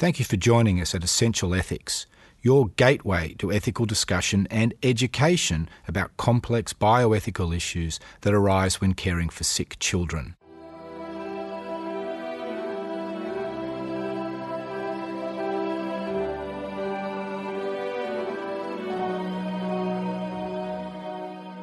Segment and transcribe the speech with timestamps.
[0.00, 2.06] Thank you for joining us at Essential Ethics,
[2.40, 9.28] your gateway to ethical discussion and education about complex bioethical issues that arise when caring
[9.28, 10.36] for sick children.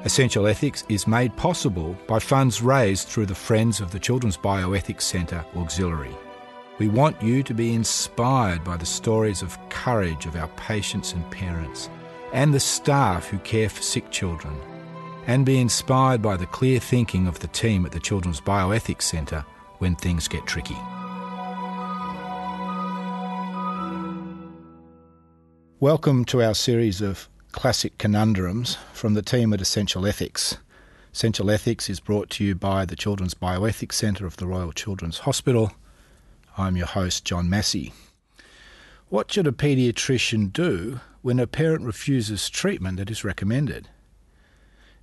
[0.05, 5.01] Essential Ethics is made possible by funds raised through the Friends of the Children's Bioethics
[5.01, 6.15] Centre Auxiliary.
[6.79, 11.27] We want you to be inspired by the stories of courage of our patients and
[11.31, 11.89] parents,
[12.33, 14.55] and the staff who care for sick children,
[15.25, 19.43] and be inspired by the clear thinking of the team at the Children's Bioethics Centre
[19.79, 20.77] when things get tricky.
[25.79, 30.57] Welcome to our series of classic conundrums from the team at Essential Ethics.
[31.11, 35.17] Essential Ethics is brought to you by the Children's Bioethics Centre of the Royal Children's
[35.17, 35.71] Hospital.
[36.59, 37.93] I'm your host, John Massie.
[39.09, 43.89] What should a paediatrician do when a parent refuses treatment that is recommended?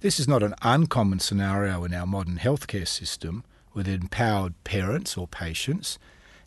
[0.01, 5.29] This is not an uncommon scenario in our modern healthcare system with empowered parents or
[5.29, 5.97] patients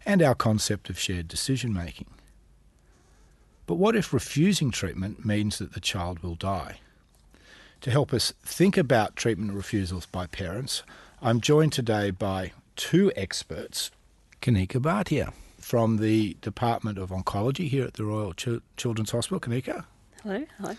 [0.06, 2.10] and our concept of shared decision making.
[3.66, 6.82] But what if refusing treatment means that the child will die?
[7.82, 10.84] To help us think about treatment refusals by parents,
[11.22, 13.89] I'm joined today by two experts
[14.42, 19.40] Kanika Bhatia from the Department of Oncology here at the Royal Ch- Children's Hospital.
[19.40, 19.86] Kanika.
[20.24, 20.76] Hello, hello.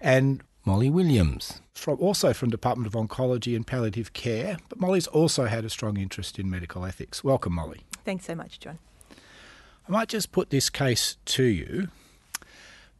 [0.00, 5.46] And Molly Williams, from, also from Department of Oncology and Palliative Care, but Molly's also
[5.46, 7.22] had a strong interest in medical ethics.
[7.22, 7.82] Welcome, Molly.
[8.04, 8.78] Thanks so much, John.
[9.88, 11.88] I might just put this case to you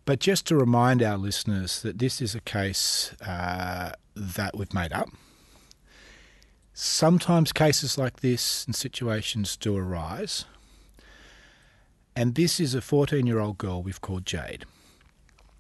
[0.04, 4.92] but just to remind our listeners that this is a case uh, that we've made
[4.92, 5.08] up.
[6.76, 10.44] Sometimes cases like this and situations do arise.
[12.16, 14.64] And this is a 14 year old girl we've called Jade,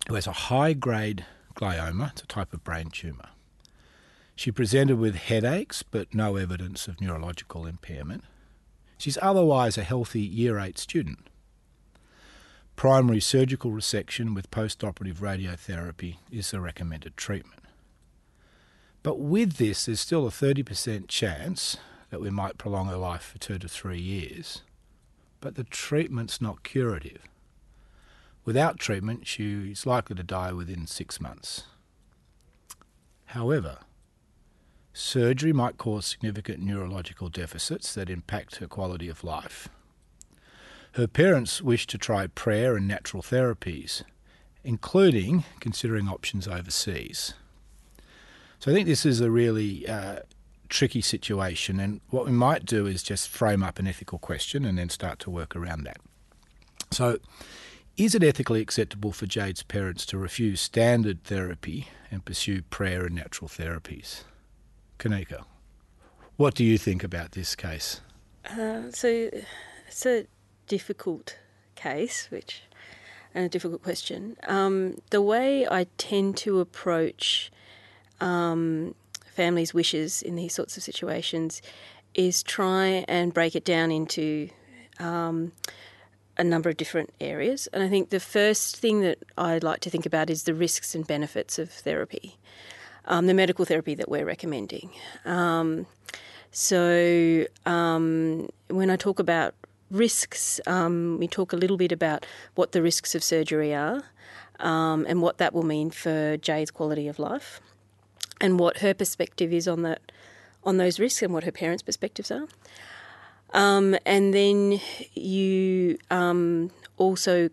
[0.08, 3.28] who has a high grade glioma, it's a type of brain tumour.
[4.34, 8.24] She presented with headaches, but no evidence of neurological impairment.
[8.98, 11.28] She's otherwise a healthy Year 8 student.
[12.74, 17.63] Primary surgical resection with postoperative radiotherapy is the recommended treatment.
[19.04, 21.76] But with this, there's still a 30% chance
[22.10, 24.62] that we might prolong her life for two to three years.
[25.40, 27.20] But the treatment's not curative.
[28.46, 31.64] Without treatment, she's likely to die within six months.
[33.26, 33.80] However,
[34.94, 39.68] surgery might cause significant neurological deficits that impact her quality of life.
[40.92, 44.02] Her parents wish to try prayer and natural therapies,
[44.62, 47.34] including considering options overseas.
[48.58, 50.20] So I think this is a really uh,
[50.68, 54.78] tricky situation, and what we might do is just frame up an ethical question and
[54.78, 55.98] then start to work around that.
[56.90, 57.18] So,
[57.96, 63.14] is it ethically acceptable for Jade's parents to refuse standard therapy and pursue prayer and
[63.14, 64.24] natural therapies?
[64.98, 65.44] Kanika,
[66.36, 68.00] what do you think about this case?
[68.48, 69.30] Uh, so,
[70.06, 70.26] a
[70.66, 71.38] difficult
[71.76, 72.62] case, which
[73.34, 74.36] and a difficult question.
[74.46, 77.50] Um, the way I tend to approach
[78.24, 78.94] um,
[79.26, 81.60] families' wishes in these sorts of situations
[82.14, 84.48] is try and break it down into
[84.98, 85.52] um,
[86.38, 87.68] a number of different areas.
[87.72, 90.94] And I think the first thing that I'd like to think about is the risks
[90.94, 92.36] and benefits of therapy,
[93.04, 94.90] um, the medical therapy that we're recommending.
[95.24, 95.86] Um,
[96.50, 99.54] so um, when I talk about
[99.90, 102.24] risks, um, we talk a little bit about
[102.54, 104.04] what the risks of surgery are
[104.60, 107.60] um, and what that will mean for Jade's quality of life
[108.40, 110.12] and what her perspective is on that
[110.64, 112.46] on those risks and what her parents' perspectives are.
[113.52, 114.80] Um, and then
[115.12, 117.50] you um, also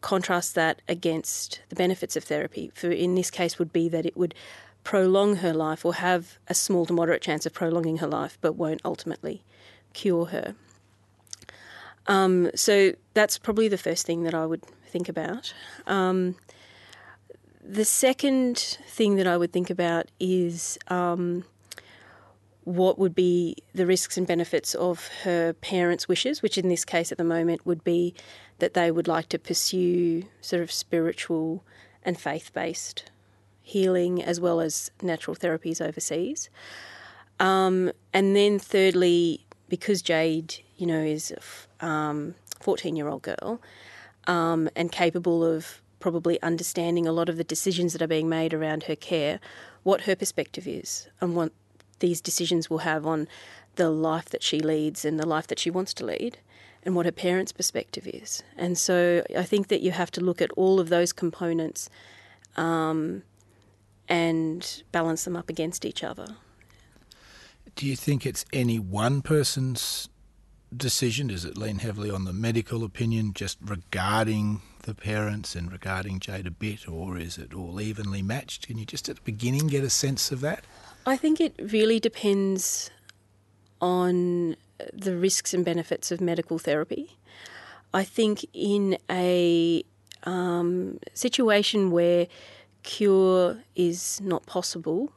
[0.00, 2.70] contrast that against the benefits of therapy.
[2.74, 4.34] For in this case, would be that it would
[4.84, 8.52] prolong her life or have a small to moderate chance of prolonging her life, but
[8.52, 9.42] won't ultimately
[9.94, 10.54] cure her.
[12.06, 15.54] Um, so that's probably the first thing that I would think about.
[15.86, 16.36] Um,
[17.66, 21.44] the second thing that I would think about is um,
[22.64, 27.10] what would be the risks and benefits of her parents' wishes, which in this case
[27.10, 28.14] at the moment would be
[28.58, 31.64] that they would like to pursue sort of spiritual
[32.02, 33.10] and faith based
[33.62, 36.50] healing as well as natural therapies overseas.
[37.40, 41.32] Um, and then thirdly, because Jade, you know, is
[41.80, 43.60] a 14 year old girl
[44.26, 48.52] um, and capable of probably understanding a lot of the decisions that are being made
[48.52, 49.40] around her care,
[49.84, 51.50] what her perspective is and what
[52.00, 53.26] these decisions will have on
[53.76, 56.36] the life that she leads and the life that she wants to lead.
[56.84, 58.42] and what her parents' perspective is.
[58.58, 61.88] And so I think that you have to look at all of those components
[62.58, 63.22] um,
[64.06, 66.36] and balance them up against each other.
[67.74, 70.10] Do you think it's any one person's
[70.76, 71.28] decision?
[71.28, 76.46] Does it lean heavily on the medical opinion just regarding the parents and regarding Jade
[76.46, 78.66] a bit, or is it all evenly matched?
[78.66, 80.64] Can you just at the beginning get a sense of that?
[81.06, 82.90] I think it really depends
[83.80, 84.56] on
[84.92, 87.16] the risks and benefits of medical therapy.
[87.92, 89.84] I think in a
[90.24, 92.26] um, situation where
[92.82, 95.12] cure is not possible,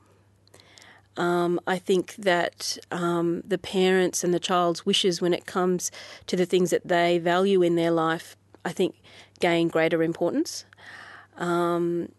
[1.17, 5.91] um, I think that um, the parents and the child's wishes when it comes
[6.27, 8.37] to the things that they value in their life,
[8.67, 8.95] I think,
[9.39, 10.65] gain greater importance.
[11.37, 12.11] Um,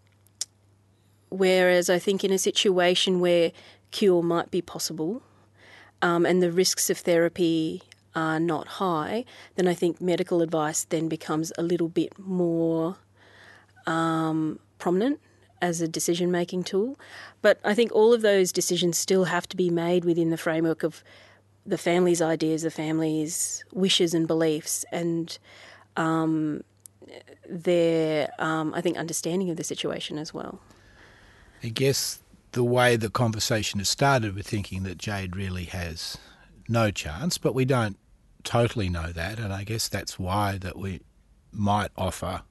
[1.28, 3.52] whereas I think in a situation where
[3.90, 5.22] cure might be possible
[6.00, 7.82] um, and the risks of therapy
[8.14, 12.96] are not high, then I think medical advice then becomes a little bit more
[13.86, 15.20] um, prominent
[15.60, 16.98] as a decision making tool.
[17.42, 20.82] But I think all of those decisions still have to be made within the framework
[20.82, 21.04] of
[21.66, 25.38] the family's ideas, the family's wishes and beliefs, and
[25.98, 26.62] um,
[27.48, 30.60] their, um, I think, understanding of the situation as well.
[31.62, 32.20] I guess
[32.52, 36.16] the way the conversation has started with thinking that Jade really has
[36.68, 37.98] no chance, but we don't
[38.44, 41.00] totally know that, and I guess that's why that we
[41.52, 42.42] might offer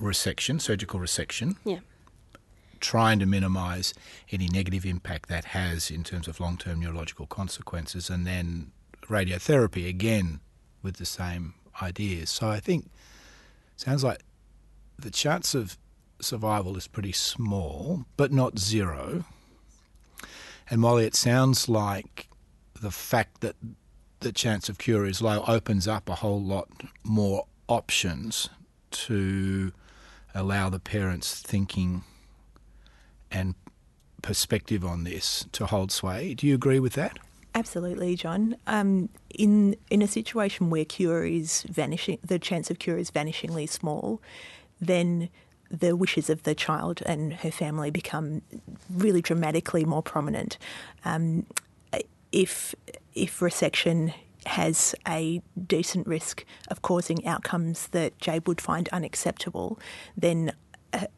[0.00, 1.56] resection, surgical resection.
[1.64, 1.78] Yeah
[2.80, 3.94] trying to minimise
[4.32, 8.72] any negative impact that has in terms of long term neurological consequences, and then
[9.04, 10.40] radiotherapy again
[10.82, 12.30] with the same ideas.
[12.30, 12.90] So I think
[13.76, 14.22] sounds like
[14.98, 15.78] the chance of
[16.20, 19.24] survival is pretty small, but not zero.
[20.70, 22.28] And Molly, it sounds like
[22.80, 23.56] the fact that
[24.20, 26.68] the chance of cure is low opens up a whole lot
[27.02, 28.48] more options
[28.90, 29.72] to
[30.34, 32.04] allow the parents thinking
[33.30, 33.54] and
[34.22, 36.34] perspective on this to hold sway.
[36.34, 37.18] Do you agree with that?
[37.54, 38.56] Absolutely, John.
[38.66, 43.68] Um, in in a situation where cure is vanishing, the chance of cure is vanishingly
[43.68, 44.22] small,
[44.80, 45.28] then
[45.70, 48.42] the wishes of the child and her family become
[48.90, 50.58] really dramatically more prominent.
[51.04, 51.46] Um,
[52.32, 52.74] if
[53.14, 54.14] if resection
[54.46, 59.78] has a decent risk of causing outcomes that Jade would find unacceptable,
[60.16, 60.52] then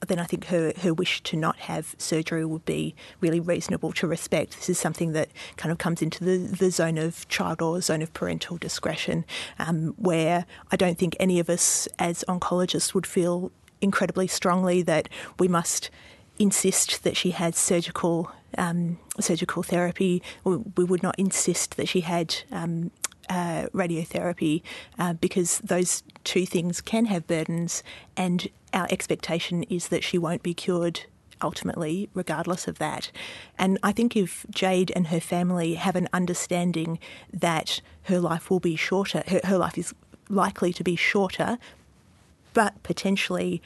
[0.07, 4.07] then I think her, her wish to not have surgery would be really reasonable to
[4.07, 4.57] respect.
[4.57, 8.03] This is something that kind of comes into the, the zone of child or zone
[8.03, 9.25] of parental discretion,
[9.59, 13.51] um, where I don't think any of us as oncologists would feel
[13.81, 15.91] incredibly strongly that we must
[16.39, 20.23] insist that she had surgical um, surgical therapy.
[20.45, 22.91] We would not insist that she had um,
[23.29, 24.63] uh, radiotherapy
[24.99, 27.83] uh, because those two things can have burdens,
[28.17, 31.03] and our expectation is that she won't be cured
[31.43, 33.11] ultimately, regardless of that.
[33.59, 36.99] And I think if Jade and her family have an understanding
[37.33, 39.95] that her life will be shorter, her, her life is
[40.29, 41.59] likely to be shorter,
[42.55, 43.61] but potentially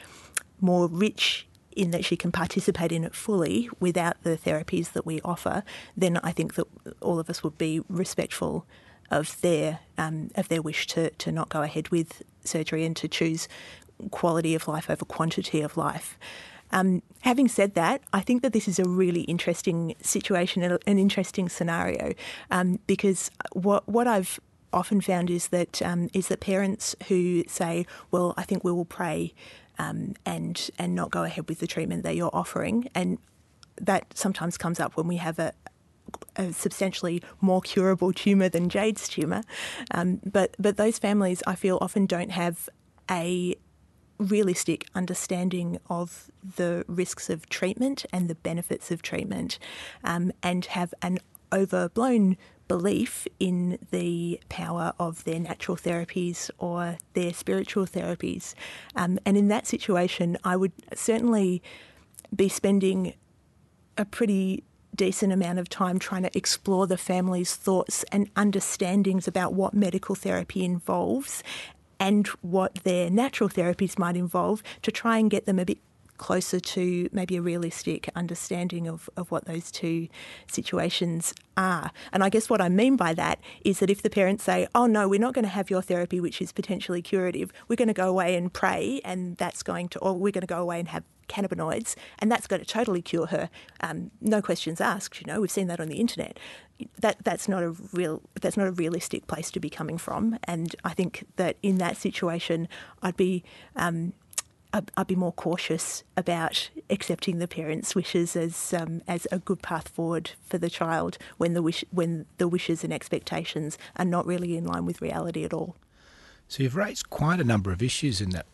[0.59, 5.21] more rich in that she can participate in it fully without the therapies that we
[5.21, 5.63] offer,
[5.95, 6.67] then I think that
[6.99, 8.65] all of us would be respectful
[9.11, 13.07] of their um, of their wish to, to not go ahead with surgery and to
[13.07, 13.47] choose
[14.11, 16.17] quality of life over quantity of life.
[16.71, 21.49] Um, having said that, I think that this is a really interesting situation, an interesting
[21.49, 22.13] scenario,
[22.51, 24.39] um, because what what I've
[24.71, 28.85] often found is that um, is that parents who say, "Well, I think we will
[28.85, 29.33] pray,"
[29.79, 33.17] um, and and not go ahead with the treatment that you're offering, and
[33.81, 35.53] that sometimes comes up when we have a,
[36.35, 39.43] a substantially more curable tumour than Jade's tumour.
[39.91, 42.69] Um, but but those families, I feel, often don't have
[43.09, 43.55] a
[44.17, 49.57] realistic understanding of the risks of treatment and the benefits of treatment,
[50.03, 51.19] um, and have an
[51.53, 52.37] overblown
[52.67, 58.53] belief in the power of their natural therapies or their spiritual therapies.
[58.95, 61.63] Um, and in that situation, I would certainly
[62.33, 63.15] be spending
[63.97, 64.63] a pretty
[64.99, 70.13] decent amount of time trying to explore the family's thoughts and understandings about what medical
[70.13, 71.41] therapy involves
[72.01, 75.77] and what their natural therapies might involve to try and get them a bit
[76.19, 80.07] closer to maybe a realistic understanding of, of what those two
[80.45, 81.91] situations are.
[82.13, 84.85] And I guess what I mean by that is that if the parents say, oh
[84.85, 87.93] no, we're not going to have your therapy, which is potentially curative, we're going to
[87.93, 90.89] go away and pray, and that's going to, or we're going to go away and
[90.89, 93.49] have cannabinoids, and that's going to totally cure her.
[93.79, 95.21] Um, no questions asked.
[95.21, 96.37] You know, we've seen that on the internet.
[96.99, 100.37] That that's not a real that's not a realistic place to be coming from.
[100.45, 102.67] And I think that in that situation,
[103.01, 103.43] I'd be.
[103.75, 104.13] Um,
[104.71, 109.87] I'd, be more cautious about accepting the parents' wishes as um, as a good path
[109.87, 114.55] forward for the child when the wish when the wishes and expectations are not really
[114.55, 115.75] in line with reality at all.
[116.47, 118.45] So you've raised quite a number of issues in that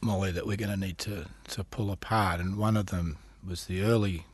[0.00, 2.40] Molly, that we're going to need to, to pull apart.
[2.40, 4.24] And one of them was the early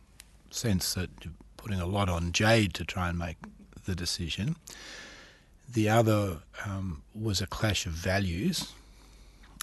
[0.50, 3.36] sense that you're putting a lot on Jade to try and make
[3.84, 4.56] the decision.
[5.72, 8.72] The other um, was a clash of values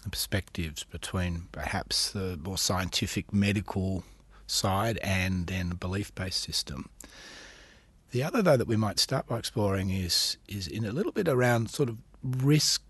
[0.09, 4.03] perspectives between perhaps the more scientific medical
[4.47, 6.89] side and then the belief based system.
[8.11, 11.27] The other, though, that we might start by exploring is is in a little bit
[11.27, 12.83] around sort of risk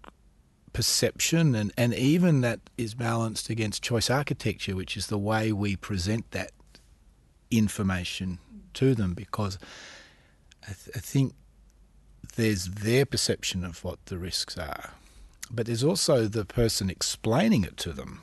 [0.74, 5.76] perception and, and even that is balanced against choice architecture, which is the way we
[5.76, 6.52] present that
[7.50, 8.40] information
[8.74, 9.60] to them because
[10.64, 11.34] I, th- I think
[12.36, 14.92] there's their perception of what the risks are,
[15.52, 18.22] but there's also the person explaining it to them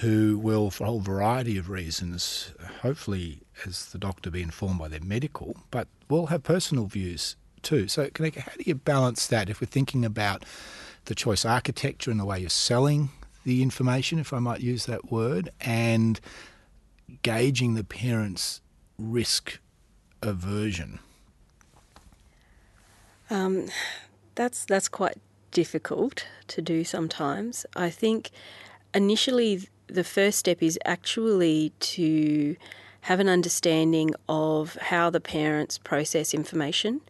[0.00, 2.52] who will, for a whole variety of reasons,
[2.82, 7.88] hopefully, as the doctor, be informed by their medical, but will have personal views too.
[7.88, 10.44] So, how do you balance that if we're thinking about
[11.06, 13.10] the choice architecture and the way you're selling
[13.44, 16.20] the information, if I might use that word, and
[17.22, 18.60] gauging the parents'
[18.98, 19.58] risk
[20.22, 21.00] aversion?
[23.30, 23.66] Um,
[24.36, 25.18] that's that's quite
[25.58, 27.66] difficult to do sometimes.
[27.74, 28.30] I think
[28.94, 32.54] initially the first step is actually to
[33.08, 37.00] have an understanding of how the parents process information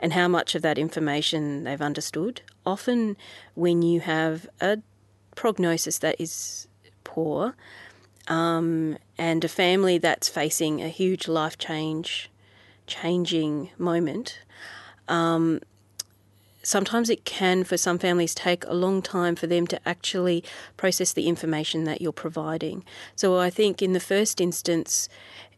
[0.00, 2.42] and how much of that information they've understood.
[2.66, 3.16] Often,
[3.54, 4.78] when you have a
[5.36, 6.66] prognosis that is
[7.04, 7.54] poor
[8.26, 12.28] um, and a family that's facing a huge life change,
[12.88, 14.40] changing moment,
[15.06, 15.60] um,
[16.64, 20.42] sometimes it can, for some families, take a long time for them to actually
[20.76, 22.84] process the information that you're providing.
[23.14, 25.08] So I think in the first instance,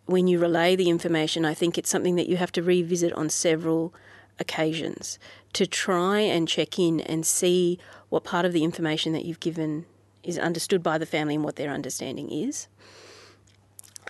[0.06, 3.28] when you relay the information, I think it's something that you have to revisit on
[3.28, 3.94] several
[4.38, 5.18] occasions
[5.54, 9.86] to try and check in and see what part of the information that you've given
[10.22, 12.68] is understood by the family and what their understanding is.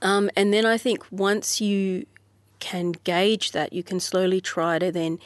[0.02, 2.06] Um, and then I think once you
[2.58, 5.18] can gauge that, you can slowly try to then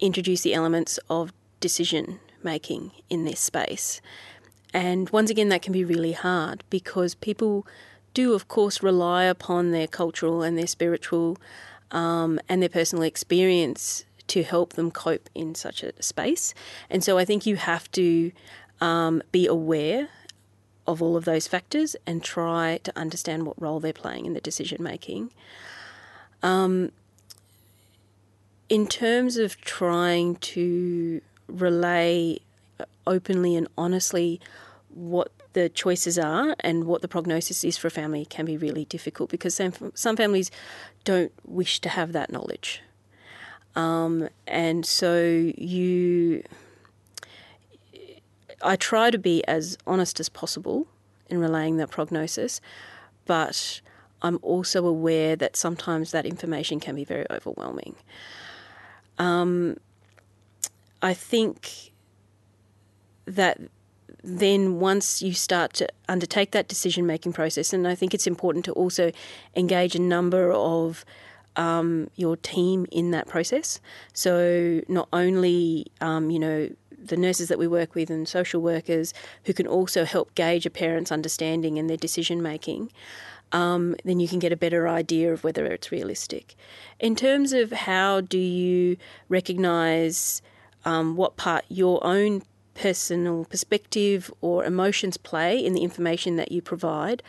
[0.00, 4.00] introduce the elements of decision making in this space.
[4.72, 7.66] And once again, that can be really hard because people
[8.14, 11.38] do, of course, rely upon their cultural and their spiritual
[11.90, 16.54] um, and their personal experience to help them cope in such a space.
[16.88, 18.30] And so I think you have to
[18.80, 20.08] um, be aware
[20.86, 24.40] of all of those factors and try to understand what role they're playing in the
[24.40, 25.32] decision making.
[26.42, 26.92] Um,
[28.70, 32.38] in terms of trying to relay
[33.06, 34.40] openly and honestly
[34.88, 38.84] what the choices are and what the prognosis is for a family can be really
[38.84, 40.50] difficult because some, some families
[41.02, 42.80] don't wish to have that knowledge.
[43.74, 45.20] Um, and so
[45.56, 46.44] you,
[48.62, 50.86] I try to be as honest as possible
[51.28, 52.60] in relaying that prognosis,
[53.26, 53.80] but
[54.22, 57.96] I'm also aware that sometimes that information can be very overwhelming.
[59.20, 59.76] Um,
[61.02, 61.92] I think
[63.26, 63.60] that
[64.24, 68.64] then once you start to undertake that decision making process, and I think it's important
[68.64, 69.12] to also
[69.54, 71.04] engage a number of
[71.56, 73.80] um, your team in that process.
[74.14, 76.70] So not only um, you know
[77.02, 79.12] the nurses that we work with and social workers
[79.44, 82.90] who can also help gauge a parent's understanding and their decision making.
[83.52, 86.54] Um, then you can get a better idea of whether it's realistic.
[87.00, 88.96] In terms of how do you
[89.28, 90.40] recognise
[90.84, 92.42] um, what part your own
[92.74, 97.22] personal perspective or emotions play in the information that you provide,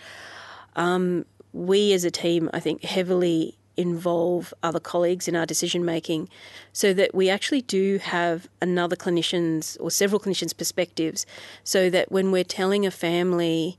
[0.76, 6.30] um, we as a team, I think, heavily involve other colleagues in our decision making
[6.74, 11.26] so that we actually do have another clinician's or several clinicians' perspectives
[11.64, 13.78] so that when we're telling a family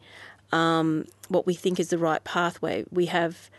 [0.53, 3.51] um, what we think is the right pathway, we have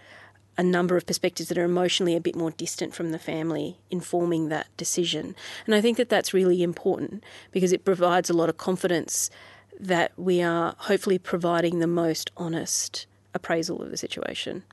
[0.58, 4.50] a number of perspectives that are emotionally a bit more distant from the family informing
[4.50, 5.36] that decision.
[5.66, 9.32] And I think that that's really important because it provides a lot of confidence
[9.80, 14.64] that we are hopefully providing the most honest appraisal of the situation.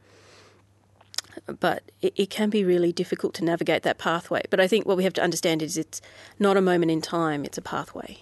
[1.46, 4.42] But it, it can be really difficult to navigate that pathway.
[4.50, 6.02] But I think what we have to understand is it's
[6.38, 8.18] not a moment in time, it's a pathway.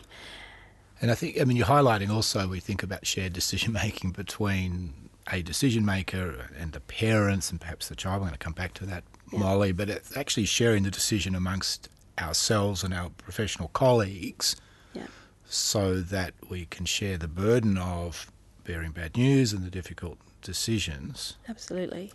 [1.00, 5.11] And I think, I mean, you're highlighting also, we think about shared decision making between
[5.33, 8.17] a decision maker and the parents and perhaps the child.
[8.17, 9.38] I'm going to come back to that, yeah.
[9.38, 11.88] Molly, but it's actually sharing the decision amongst
[12.19, 14.57] ourselves and our professional colleagues
[14.93, 15.07] yeah.
[15.45, 18.33] so that we can share the burden of
[18.64, 21.37] bearing bad news and the difficult decisions.
[21.49, 22.12] Absolutely.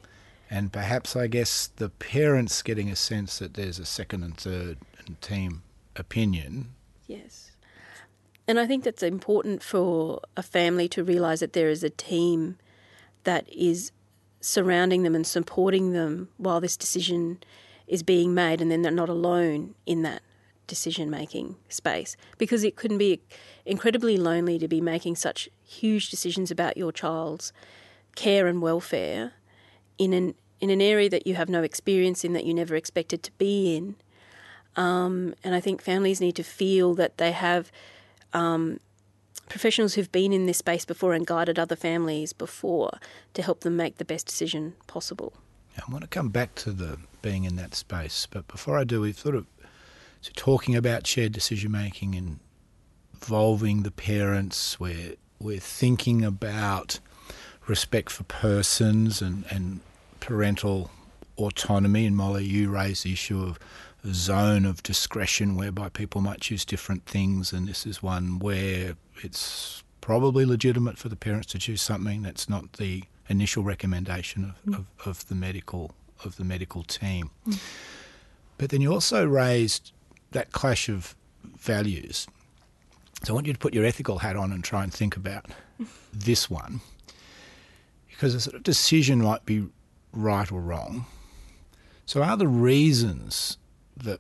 [0.50, 4.78] And perhaps, I guess, the parents getting a sense that there's a second and third
[5.06, 5.64] and team
[5.96, 6.74] opinion.
[7.08, 7.52] Yes.
[8.48, 12.58] And I think that's important for a family to realise that there is a team
[13.24, 13.92] that is
[14.42, 17.42] surrounding them and supporting them while this decision
[17.88, 20.22] is being made, and then they're not alone in that
[20.68, 22.18] decision making space.
[22.38, 23.22] Because it can be
[23.66, 27.54] incredibly lonely to be making such huge decisions about your child's
[28.16, 29.34] care and welfare
[29.98, 33.22] in an in an area that you have no experience in that you never expected
[33.22, 33.96] to be in.
[34.78, 37.70] Um, and I think families need to feel that they have
[38.34, 38.80] um,
[39.50, 43.00] professionals who've been in this space before and guided other families before
[43.34, 45.34] to help them make the best decision possible.
[45.78, 49.02] I want to come back to the being in that space, but before I do,
[49.02, 49.48] we've sort of
[50.22, 52.40] so talking about shared decision making and
[53.14, 54.80] involving the parents.
[54.80, 57.00] We're we're thinking about
[57.68, 59.82] respect for persons and, and
[60.20, 60.92] parental
[61.38, 62.06] autonomy.
[62.06, 63.60] And Molly, you raised the issue of
[64.12, 69.84] zone of discretion whereby people might choose different things, and this is one where it's
[70.02, 74.80] probably legitimate for the parents to choose something that's not the initial recommendation of, mm.
[74.80, 75.92] of, of, the medical
[76.26, 77.32] of the medical team.
[77.48, 77.60] Mm.
[78.58, 79.94] But then you also raised
[80.32, 81.16] that clash of
[81.58, 82.28] values.
[83.24, 85.46] So I want you to put your ethical hat on and try and think about
[86.14, 86.82] this one.
[88.10, 89.68] Because a sort of decision might be
[90.12, 91.06] right or wrong.
[92.06, 93.58] So are the reasons
[93.98, 94.20] that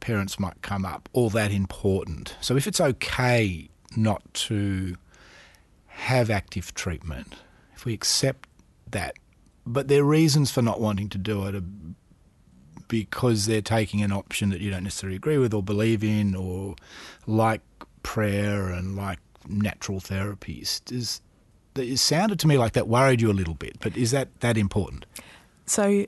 [0.00, 2.36] parents might come up all that important?
[2.40, 4.96] So if it's okay not to
[5.86, 7.34] have active treatment,
[7.74, 8.48] if we accept
[8.90, 9.14] that,
[9.66, 11.62] but their reasons for not wanting to do it are
[12.88, 16.76] because they're taking an option that you don't necessarily agree with or believe in, or
[17.26, 17.62] like
[18.02, 20.84] prayer and like natural therapies.
[20.84, 21.20] Does
[21.76, 24.56] it sounded to me like that worried you a little bit, but is that that
[24.56, 25.06] important?
[25.66, 26.04] So,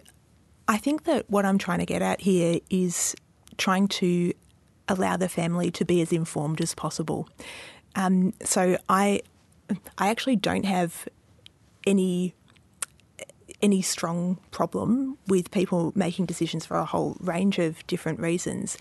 [0.69, 3.15] I think that what I'm trying to get at here is
[3.57, 4.33] trying to
[4.89, 7.29] allow the family to be as informed as possible.
[7.95, 9.23] Um, so I,
[9.99, 11.09] I actually don't have
[11.87, 12.35] any
[13.63, 18.77] any strong problem with people making decisions for a whole range of different reasons.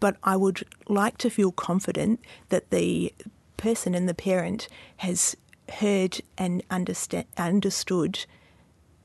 [0.00, 3.14] But I would like to feel confident that the
[3.56, 4.68] person and the parent
[4.98, 5.36] has
[5.74, 8.26] heard and understand, understood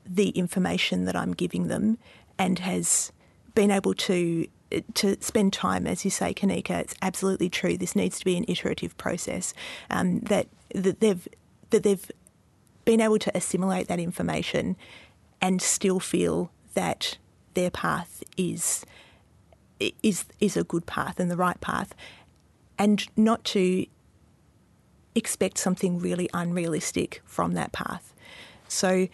[0.04, 1.98] the information that I'm giving them
[2.42, 3.12] and has
[3.54, 4.46] been able to
[4.94, 7.76] to spend time, as you say, Kanika, it's absolutely true.
[7.76, 9.54] This needs to be an iterative process.
[9.90, 11.28] Um, that that they've
[11.70, 12.10] that they've
[12.84, 14.76] been able to assimilate that information
[15.40, 17.18] and still feel that
[17.54, 18.84] their path is
[20.02, 21.94] is is a good path and the right path,
[22.76, 23.86] and not to
[25.14, 28.14] expect something really unrealistic from that path.
[28.66, 29.06] So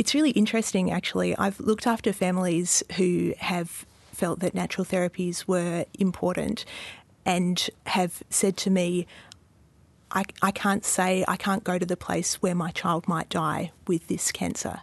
[0.00, 1.36] it's really interesting, actually.
[1.36, 6.64] I've looked after families who have felt that natural therapies were important
[7.26, 9.06] and have said to me,
[10.10, 13.72] I, I can't say, I can't go to the place where my child might die
[13.86, 14.80] with this cancer.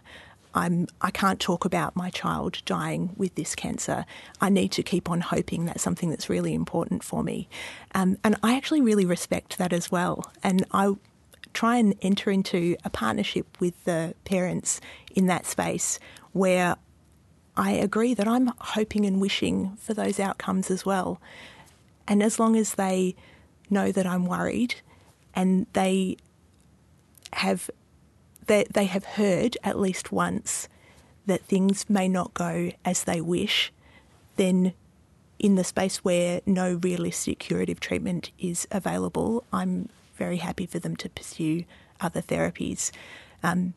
[0.54, 4.06] I'm, I can't talk about my child dying with this cancer.
[4.40, 7.48] I need to keep on hoping that's something that's really important for me.
[7.92, 10.30] Um, and I actually really respect that as well.
[10.44, 10.94] And I
[11.52, 14.80] try and enter into a partnership with the parents
[15.14, 15.98] in that space
[16.32, 16.76] where
[17.56, 21.20] I agree that I'm hoping and wishing for those outcomes as well.
[22.06, 23.16] And as long as they
[23.68, 24.76] know that I'm worried
[25.34, 26.16] and they
[27.32, 27.68] have
[28.46, 30.68] they, they have heard at least once
[31.26, 33.70] that things may not go as they wish,
[34.36, 34.72] then
[35.38, 40.96] in the space where no realistic curative treatment is available, I'm very happy for them
[40.96, 41.64] to pursue
[42.00, 42.90] other therapies.
[43.42, 43.74] Um,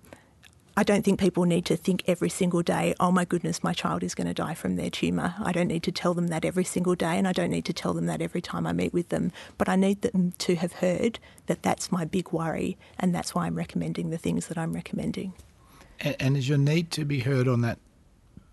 [0.75, 4.03] I don't think people need to think every single day, oh my goodness, my child
[4.03, 5.35] is going to die from their tumour.
[5.37, 7.73] I don't need to tell them that every single day, and I don't need to
[7.73, 9.33] tell them that every time I meet with them.
[9.57, 13.47] But I need them to have heard that that's my big worry, and that's why
[13.47, 15.33] I'm recommending the things that I'm recommending.
[15.99, 17.77] And, and is your need to be heard on that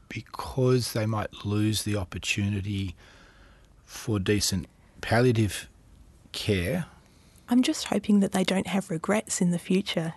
[0.09, 2.97] because they might lose the opportunity
[3.85, 4.67] for decent
[5.01, 5.69] palliative
[6.33, 6.87] care
[7.49, 10.15] I'm just hoping that they don't have regrets in the future.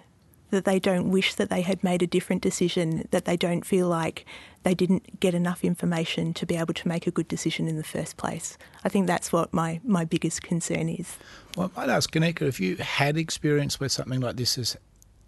[0.51, 3.87] that they don't wish that they had made a different decision, that they don't feel
[3.87, 4.25] like
[4.63, 7.83] they didn't get enough information to be able to make a good decision in the
[7.83, 8.57] first place.
[8.83, 11.15] I think that's what my, my biggest concern is.
[11.57, 14.77] Well, I might ask Kanika if you had experience where something like this has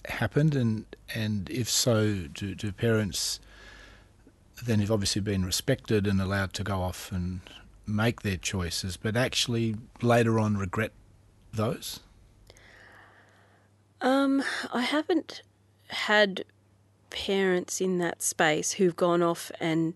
[0.06, 0.86] happened, and
[1.16, 3.40] and if so, do, do parents
[4.64, 7.42] then have obviously been respected and allowed to go off and
[7.88, 10.92] make their choices, but actually later on regret
[11.54, 12.00] those?
[14.02, 15.42] Um, I haven't
[15.88, 16.44] had
[17.10, 19.94] parents in that space who've gone off and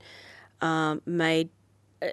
[0.62, 1.50] um, made.
[2.02, 2.10] Uh,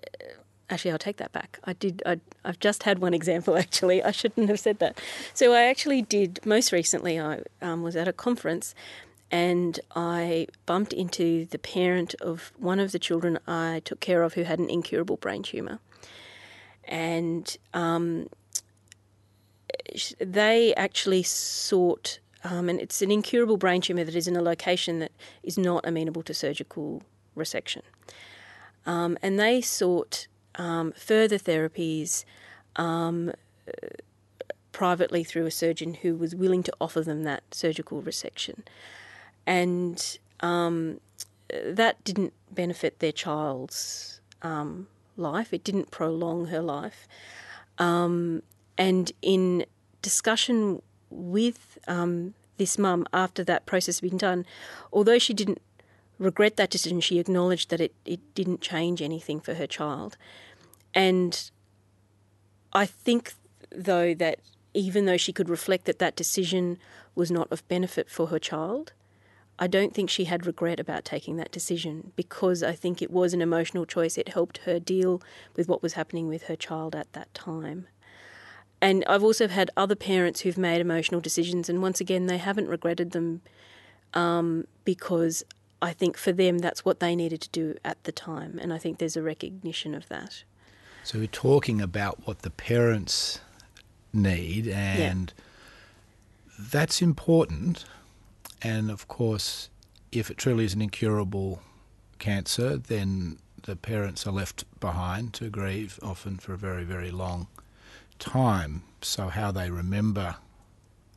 [0.68, 1.60] actually, I'll take that back.
[1.64, 2.02] I did.
[2.04, 3.56] I, have just had one example.
[3.56, 5.00] Actually, I shouldn't have said that.
[5.32, 6.40] So I actually did.
[6.44, 8.74] Most recently, I um, was at a conference,
[9.30, 14.34] and I bumped into the parent of one of the children I took care of
[14.34, 15.78] who had an incurable brain tumor,
[16.84, 18.28] and um,
[20.18, 24.98] they actually sought um, and it's an incurable brain tumour that is in a location
[24.98, 27.02] that is not amenable to surgical
[27.36, 27.80] resection.
[28.84, 30.26] Um, and they sought
[30.56, 32.26] um, further therapies
[32.76, 33.32] um,
[34.72, 38.60] privately through a surgeon who was willing to offer them that surgical resection.
[39.46, 41.00] And um,
[41.48, 47.08] that didn't benefit their child's um, life, it didn't prolong her life.
[47.78, 49.64] and in
[50.04, 54.44] discussion with um, this mum after that process had been done,
[54.92, 55.62] although she didn't
[56.18, 60.16] regret that decision, she acknowledged that it, it didn't change anything for her child.
[60.92, 61.50] And
[62.72, 63.32] I think,
[63.70, 64.38] though, that
[64.74, 66.78] even though she could reflect that that decision
[67.14, 68.92] was not of benefit for her child,
[69.58, 73.32] I don't think she had regret about taking that decision because I think it was
[73.32, 74.18] an emotional choice.
[74.18, 75.22] It helped her deal
[75.56, 77.86] with what was happening with her child at that time.
[78.84, 82.68] And I've also had other parents who've made emotional decisions, and once again, they haven't
[82.68, 83.40] regretted them
[84.12, 85.42] um, because
[85.80, 88.78] I think for them that's what they needed to do at the time, and I
[88.78, 90.44] think there's a recognition of that.
[91.02, 93.40] So we're talking about what the parents
[94.12, 96.64] need, and yeah.
[96.70, 97.86] that's important.
[98.60, 99.70] And of course,
[100.12, 101.62] if it truly is an incurable
[102.18, 107.48] cancer, then the parents are left behind to grieve, often for a very, very long
[108.18, 108.82] time.
[109.00, 110.36] So, how they remember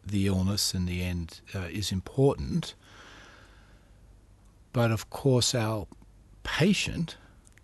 [0.06, 2.76] the illness in the end uh, is important.
[4.74, 5.88] But of course, our
[6.44, 7.18] patient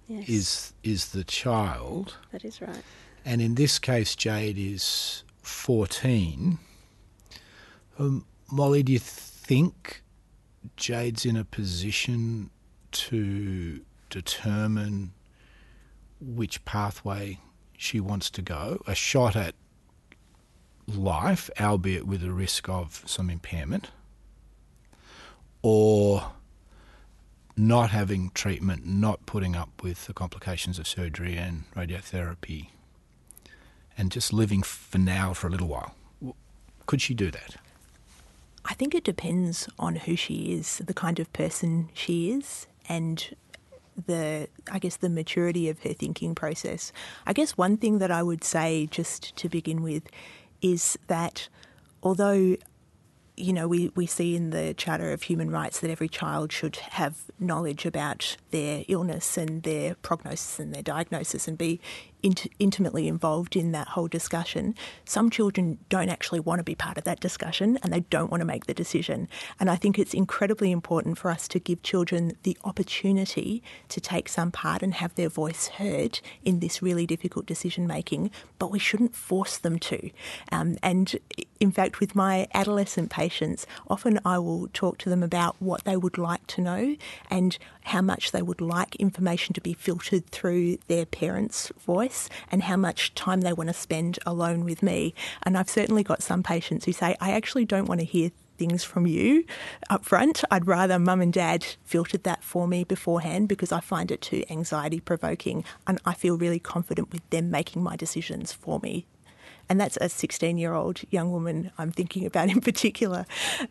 [0.08, 0.30] yes.
[0.30, 2.16] is is the child.
[2.32, 2.84] That is right.
[3.26, 6.60] And in this case, Jade is fourteen.
[8.00, 10.02] Um, Molly, do you think
[10.76, 12.50] Jade's in a position
[12.92, 15.14] to determine
[16.20, 17.40] which pathway
[17.78, 19.56] she wants to go, a shot at
[20.88, 23.92] life, albeit with a risk of some impairment,
[25.62, 26.32] or
[27.56, 32.68] not having treatment, not putting up with the complications of surgery and radiotherapy,
[33.98, 35.96] and just living for now for a little while.
[36.86, 37.56] Could she do that?
[38.66, 43.36] I think it depends on who she is, the kind of person she is, and
[44.08, 46.92] the I guess the maturity of her thinking process.
[47.26, 50.04] I guess one thing that I would say just to begin with
[50.62, 51.50] is that
[52.02, 52.58] although
[53.36, 56.76] you know, we, we see in the Charter of Human Rights that every child should
[56.76, 61.82] have knowledge about their illness and their prognosis and their diagnosis and be
[62.24, 64.74] int- intimately involved in that whole discussion.
[65.06, 68.42] Some children don't actually want to be part of that discussion and they don't want
[68.42, 69.28] to make the decision.
[69.60, 74.30] And I think it's incredibly important for us to give children the opportunity to take
[74.30, 78.80] some part and have their voice heard in this really difficult decision making, but we
[78.80, 80.10] shouldn't force them to.
[80.52, 81.20] Um, and
[81.60, 85.98] in fact, with my adolescent patients, often I will talk to them about what they
[85.98, 86.96] would like to know
[87.30, 92.64] and how much they would like information to be filtered through their parents' voice and
[92.64, 95.14] how much time they want to spend alone with me.
[95.44, 98.84] And I've certainly got some patients who say, I actually don't want to hear things
[98.84, 99.46] from you
[99.90, 100.44] up front.
[100.52, 104.44] I'd rather mum and dad filtered that for me beforehand because I find it too
[104.50, 109.06] anxiety provoking and I feel really confident with them making my decisions for me
[109.74, 113.26] and that's a 16 year old young woman I'm thinking about in particular,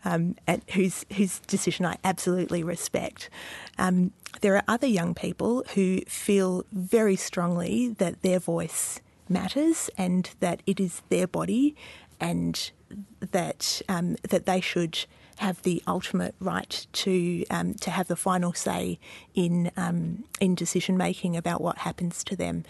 [0.04, 3.30] um, and whose, whose decision I absolutely respect.
[3.78, 4.10] Um,
[4.40, 10.60] there are other young people who feel very strongly that their voice matters and that
[10.66, 11.76] it is their body
[12.18, 12.72] and
[13.20, 15.06] that um, that they should
[15.38, 18.98] have the ultimate right to um, to have the final say
[19.34, 22.64] in um, in decision making about what happens to them,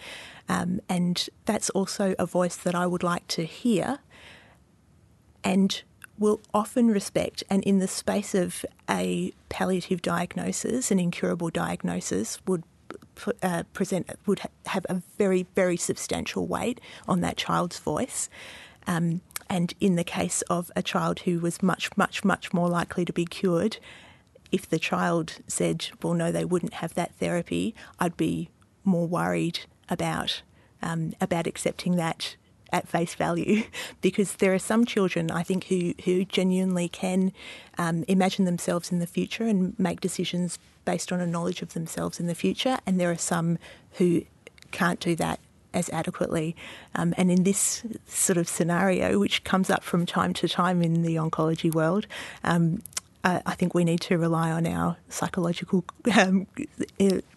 [0.49, 3.99] um, and that's also a voice that I would like to hear.
[5.43, 5.83] And
[6.17, 12.63] will often respect, and in the space of a palliative diagnosis, an incurable diagnosis, would
[13.41, 18.29] uh, present would ha- have a very very substantial weight on that child's voice.
[18.87, 23.05] Um, and in the case of a child who was much much much more likely
[23.05, 23.77] to be cured,
[24.51, 28.49] if the child said, "Well, no, they wouldn't have that therapy," I'd be
[28.83, 30.41] more worried about
[30.81, 32.35] um, about accepting that
[32.71, 33.63] at face value.
[34.01, 37.31] Because there are some children I think who who genuinely can
[37.77, 42.19] um, imagine themselves in the future and make decisions based on a knowledge of themselves
[42.19, 43.57] in the future, and there are some
[43.93, 44.23] who
[44.71, 45.39] can't do that
[45.73, 46.55] as adequately.
[46.95, 51.01] Um, and in this sort of scenario, which comes up from time to time in
[51.01, 52.07] the oncology world,
[52.43, 52.81] um,
[53.23, 56.45] uh, I think we need to rely on our psychological um,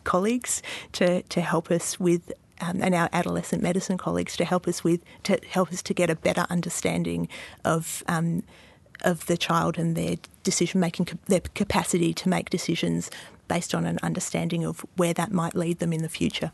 [0.04, 2.32] colleagues to, to help us with.
[2.58, 6.08] Um, and our adolescent medicine colleagues to help us with to help us to get
[6.08, 7.28] a better understanding
[7.66, 8.44] of um,
[9.02, 13.10] of the child and their decision making, their capacity to make decisions
[13.48, 16.50] based on an understanding of where that might lead them in the future.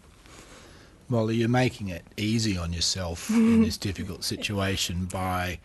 [1.12, 5.60] Molly, you're making it easy on yourself in this difficult situation by,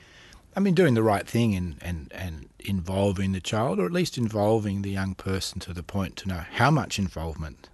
[0.55, 4.17] I mean, doing the right thing and, and, and involving the child, or at least
[4.17, 7.69] involving the young person to the point to know how much involvement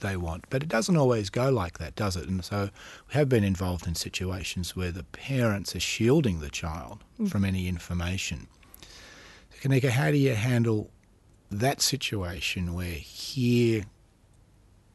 [0.00, 0.46] they want.
[0.48, 2.28] But it doesn't always go like that, does it?
[2.28, 2.70] And so
[3.08, 7.28] we have been involved in situations where the parents are shielding the child mm.
[7.28, 8.46] from any information.
[9.50, 10.90] So, Kanika, how do you handle
[11.50, 13.84] that situation where here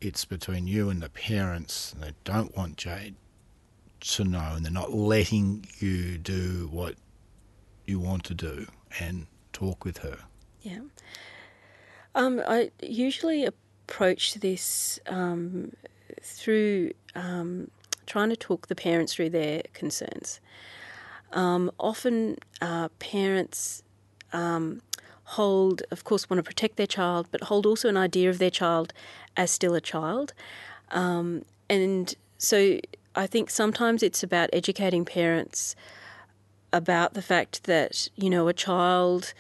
[0.02, 3.16] it's between you and the parents, and they don't want Jade
[4.02, 6.96] to know, and they're not letting you do what
[7.86, 8.68] you want to do
[9.00, 10.18] and talk with her.
[10.62, 10.80] Yeah.
[12.16, 15.72] Um, I usually approach this um,
[16.22, 17.70] through um,
[18.06, 20.40] trying to talk the parents through their concerns.
[21.32, 23.84] Um, often, uh, parents
[24.34, 24.82] um,
[25.32, 28.50] hold, of course, want to protect their child, but hold also an idea of their
[28.50, 28.92] child
[29.38, 30.34] as still a child.
[30.90, 32.80] Um, and so
[33.16, 35.74] I think sometimes it's about educating parents
[36.74, 39.34] about the fact that, you know, a child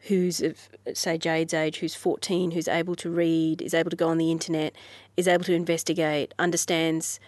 [0.00, 4.08] who's of, say, Jade's age, who's 14, who's able to read, is able to go
[4.08, 4.74] on the internet,
[5.16, 7.20] is able to investigate, understands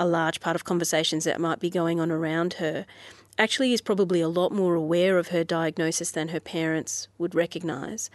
[0.00, 2.86] a large part of conversations that might be going on around her
[3.38, 8.10] actually is probably a lot more aware of her diagnosis than her parents would recognise.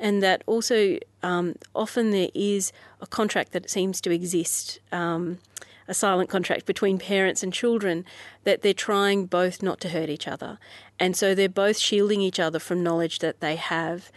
[0.00, 5.38] And that also um, often there is a contract that seems to exist, um,
[5.86, 8.04] a silent contract between parents and children,
[8.42, 10.58] that they're trying both not to hurt each other.
[10.98, 14.10] And so they're both shielding each other from knowledge that they have.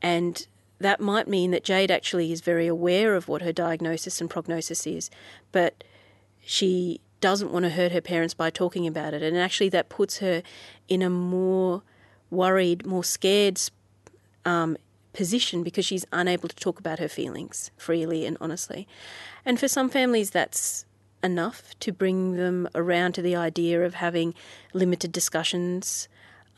[0.00, 0.46] And
[0.80, 4.86] that might mean that Jade actually is very aware of what her diagnosis and prognosis
[4.86, 5.10] is,
[5.52, 5.84] but
[6.44, 9.22] she doesn't want to hurt her parents by talking about it.
[9.22, 10.42] And actually, that puts her
[10.88, 11.82] in a more
[12.30, 13.58] worried, more scared
[14.44, 14.76] um,
[15.14, 18.86] position because she's unable to talk about her feelings freely and honestly.
[19.46, 20.84] And for some families, that's
[21.22, 24.34] enough to bring them around to the idea of having
[24.74, 26.08] limited discussions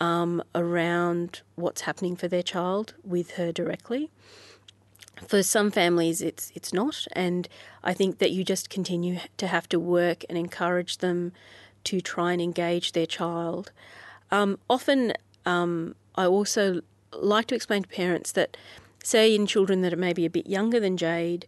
[0.00, 4.10] um, around what's happening for their child with her directly
[5.28, 7.48] for some families it's it's not and
[7.82, 11.32] I think that you just continue to have to work and encourage them
[11.84, 13.70] to try and engage their child.
[14.30, 15.12] Um, often
[15.44, 16.80] um, I also
[17.12, 18.56] like to explain to parents that
[19.02, 21.46] say in children that are maybe a bit younger than Jade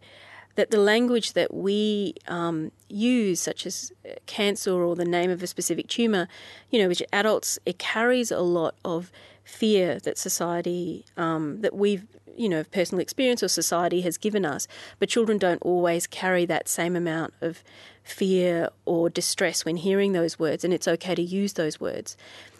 [0.57, 3.91] that the language that we um, use, such as
[4.25, 6.27] cancer or the name of a specific tumour,
[6.71, 9.11] you know, which adults, it carries a lot of
[9.43, 14.67] fear that society, um, that we've you know, personal experience or society has given us.
[14.99, 17.63] But children don't always carry that same amount of
[18.03, 22.15] fear or distress when hearing those words, and it's okay to use those words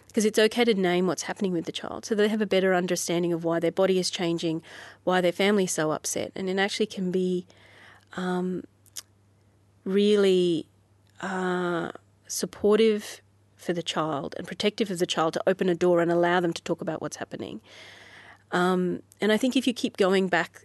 [0.08, 2.72] because it's okay to name what's happening with the child so they have a better
[2.74, 4.62] understanding of why their body is changing,
[5.04, 7.46] why their family's so upset, and it actually can be
[8.16, 8.64] um,
[9.84, 10.66] really
[11.20, 11.90] uh,
[12.26, 13.20] supportive
[13.56, 16.52] for the child and protective of the child to open a door and allow them
[16.52, 17.60] to talk about what's happening.
[18.52, 20.64] Um, and I think if you keep going back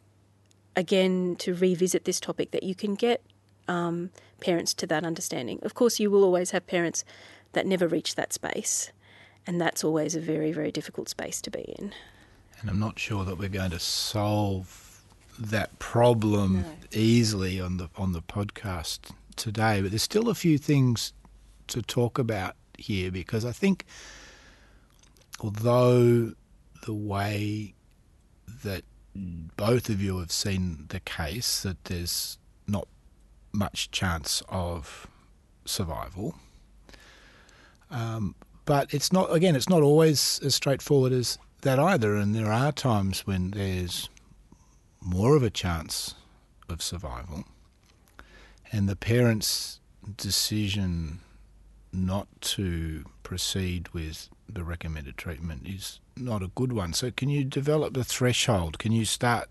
[0.75, 3.21] again to revisit this topic, that you can get
[3.67, 5.59] um, parents to that understanding.
[5.63, 7.03] Of course, you will always have parents
[7.53, 8.91] that never reach that space,
[9.45, 11.93] and that's always a very, very difficult space to be in.
[12.61, 14.82] And I'm not sure that we're going to solve
[15.39, 16.65] that problem no.
[16.91, 21.13] easily on the on the podcast today, but there's still a few things
[21.67, 23.85] to talk about here because I think
[25.39, 26.33] although
[26.85, 27.73] the way
[28.63, 28.83] that
[29.15, 32.87] both of you have seen the case that there's not
[33.51, 35.07] much chance of
[35.65, 36.35] survival.
[37.91, 39.55] Um, but it's not again.
[39.55, 44.09] It's not always as straightforward as that either, and there are times when there's
[45.03, 46.15] more of a chance
[46.69, 47.43] of survival,
[48.71, 49.79] and the parents'
[50.17, 51.19] decision
[51.91, 56.93] not to proceed with the recommended treatment is not a good one.
[56.93, 58.79] So, can you develop the threshold?
[58.79, 59.49] Can you start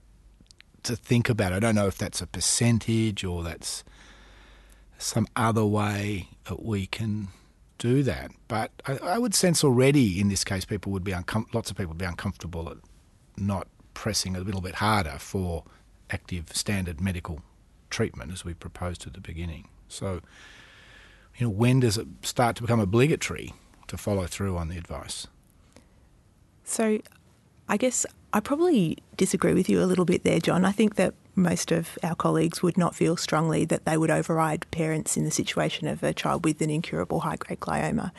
[0.83, 1.53] to think about?
[1.53, 1.57] It?
[1.57, 3.85] I don't know if that's a percentage or that's
[4.99, 7.29] some other way that we can
[7.79, 8.31] do that.
[8.49, 11.77] But I, I would sense already in this case, people would be uncom- lots of
[11.77, 12.77] people would be uncomfortable at
[13.37, 15.65] not pressing a little bit harder for
[16.11, 17.43] active standard medical
[17.91, 19.69] treatment as we proposed at the beginning.
[19.89, 20.21] So,
[21.37, 23.53] you know, when does it start to become obligatory
[23.89, 25.27] to follow through on the advice?
[26.65, 27.01] So,
[27.69, 30.65] I guess I probably disagree with you a little bit there, John.
[30.65, 34.71] I think that most of our colleagues would not feel strongly that they would override
[34.71, 38.11] parents in the situation of a child with an incurable high grade glioma.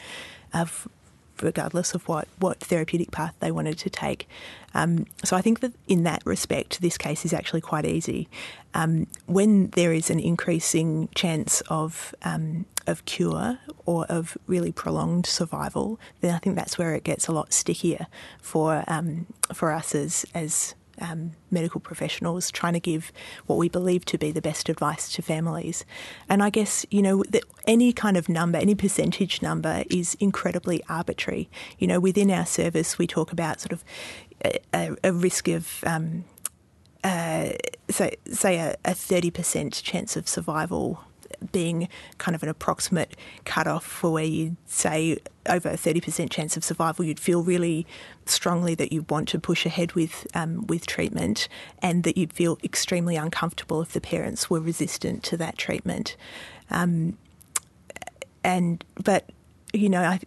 [1.42, 4.28] Regardless of what, what therapeutic path they wanted to take.
[4.74, 8.28] Um, so I think that in that respect, this case is actually quite easy.
[8.74, 15.26] Um, when there is an increasing chance of um, of cure or of really prolonged
[15.26, 18.08] survival, then I think that's where it gets a lot stickier
[18.42, 23.12] for um, for us as as um, medical professionals trying to give
[23.46, 25.86] what we believe to be the best advice to families.
[26.30, 30.84] And I guess, you know, the, any kind of number, any percentage number is incredibly
[30.90, 31.50] arbitrary.
[31.80, 33.84] You know, within our service, we talk about sort of
[34.74, 35.84] a, a risk of.
[35.86, 36.26] Um,
[37.04, 37.50] uh,
[37.90, 41.04] so, say a, a 30% chance of survival
[41.52, 43.16] being kind of an approximate
[43.46, 45.18] cutoff for where you'd say
[45.48, 47.86] over a 30% chance of survival, you'd feel really
[48.26, 51.48] strongly that you want to push ahead with um, with treatment,
[51.82, 56.16] and that you'd feel extremely uncomfortable if the parents were resistant to that treatment.
[56.70, 57.18] Um,
[58.44, 59.30] and but
[59.74, 60.20] you know, I,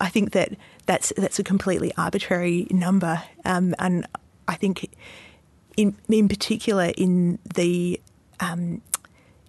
[0.00, 0.52] I think that
[0.86, 4.06] that's that's a completely arbitrary number, um, and
[4.48, 4.90] I think
[5.76, 8.00] in in particular in the
[8.40, 8.82] um,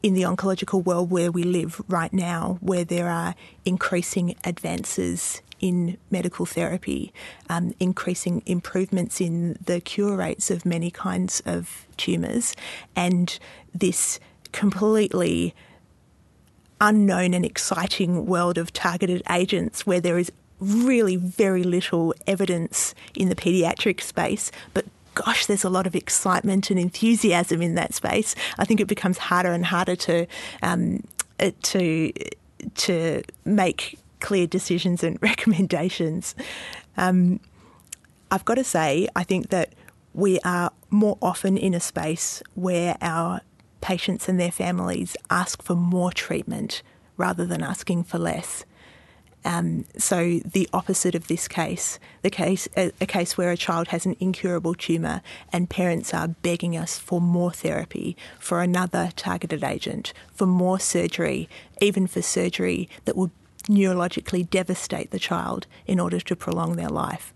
[0.04, 5.98] in the oncological world where we live right now, where there are increasing advances in
[6.12, 7.12] medical therapy,
[7.50, 12.56] um, increasing improvements in the cure rates of many kinds of tumours,
[12.96, 13.40] and
[13.74, 14.20] this
[14.52, 15.56] completely
[16.80, 23.30] unknown and exciting world of targeted agents where there is really very little evidence in
[23.30, 24.86] the paediatric space, but
[25.26, 28.36] gosh, there's a lot of excitement and enthusiasm in that space.
[28.58, 30.28] I think it becomes harder and harder to
[30.62, 31.04] um,
[31.64, 32.14] to
[32.76, 36.36] to make clear decisions and recommendations.
[36.98, 37.40] Um,
[38.30, 39.74] I've got to say, I think that
[40.14, 43.42] we are more often in a space where our
[43.82, 46.82] patients and their families ask for more treatment
[47.16, 48.66] rather than asking for less.
[49.48, 53.88] Um, so the opposite of this case, the case a, a, case where a child
[53.88, 55.22] has an incurable tumour
[55.54, 61.48] and parents are begging us for more therapy, for another targeted agent, for more surgery,
[61.80, 63.32] even for surgery that would
[63.70, 67.34] neurologically devastate the child in order to prolong their life.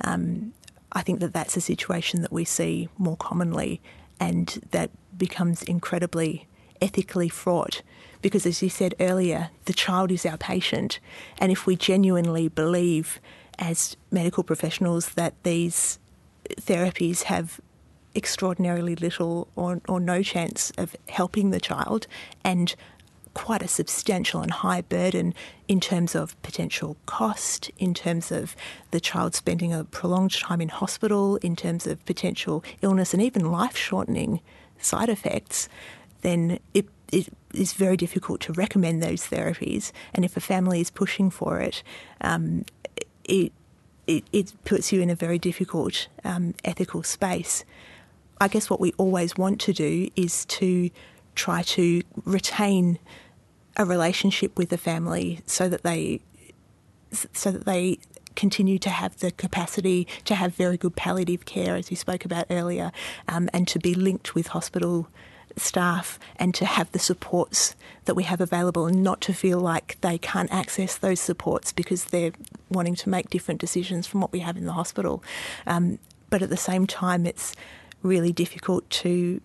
[0.00, 0.54] Um,
[0.90, 3.80] I think that that's a situation that we see more commonly,
[4.18, 6.48] and that becomes incredibly
[6.80, 7.82] ethically fraught
[8.22, 11.00] because, as you said earlier, the child is our patient.
[11.38, 13.20] And if we genuinely believe,
[13.58, 15.98] as medical professionals, that these
[16.56, 17.60] therapies have
[18.14, 22.06] extraordinarily little or, or no chance of helping the child
[22.44, 22.74] and
[23.34, 25.32] quite a substantial and high burden
[25.66, 28.54] in terms of potential cost, in terms of
[28.90, 33.50] the child spending a prolonged time in hospital, in terms of potential illness and even
[33.50, 34.40] life shortening
[34.78, 35.68] side effects,
[36.20, 39.92] then it it is very difficult to recommend those therapies.
[40.14, 41.82] And if a family is pushing for it,
[42.22, 42.64] um,
[43.24, 43.52] it,
[44.06, 47.64] it, it puts you in a very difficult um, ethical space.
[48.40, 50.90] I guess what we always want to do is to
[51.34, 52.98] try to retain
[53.76, 56.20] a relationship with the family so that they
[57.32, 57.98] so that they
[58.34, 62.46] continue to have the capacity to have very good palliative care, as you spoke about
[62.48, 62.90] earlier,
[63.28, 65.08] um, and to be linked with hospital
[65.56, 69.98] staff and to have the supports that we have available and not to feel like
[70.00, 72.32] they can't access those supports because they're
[72.70, 75.22] wanting to make different decisions from what we have in the hospital.
[75.66, 75.98] Um,
[76.30, 77.54] but at the same time, it's
[78.02, 79.40] really difficult to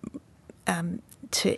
[0.66, 1.56] um, to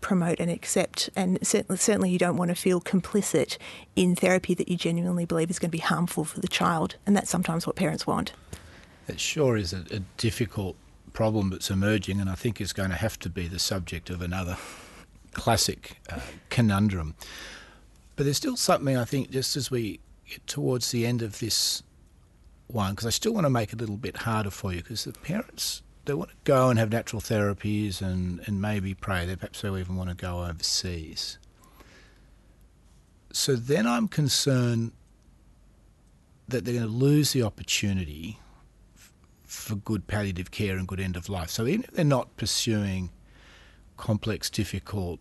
[0.00, 3.58] promote and accept, and certainly, certainly you don't want to feel complicit
[3.96, 7.16] in therapy that you genuinely believe is going to be harmful for the child, and
[7.16, 8.32] that's sometimes what parents want.
[9.08, 10.76] It sure is a, a difficult
[11.10, 14.22] problem that's emerging, and I think is going to have to be the subject of
[14.22, 14.56] another
[15.32, 17.14] classic uh, conundrum.
[18.16, 21.82] But there's still something I think, just as we get towards the end of this
[22.66, 25.04] one because I still want to make it a little bit harder for you because
[25.04, 29.26] the parents they want to go and have natural therapies and, and maybe pray.
[29.26, 31.38] They perhaps they even want to go overseas.
[33.32, 34.92] So then I'm concerned
[36.48, 38.38] that they're going to lose the opportunity
[39.50, 41.50] for good palliative care and good end of life.
[41.50, 43.10] So even if they're not pursuing
[43.96, 45.18] complex, difficult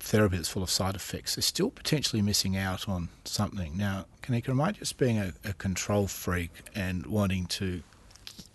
[0.00, 3.76] therapy that's full of side effects, they're still potentially missing out on something.
[3.76, 7.82] Now, Kanika, am I just being a, a control freak and wanting to